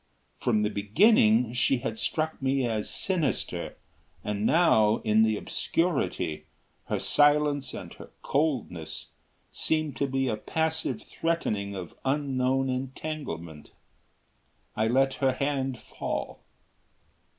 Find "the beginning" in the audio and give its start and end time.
0.63-1.53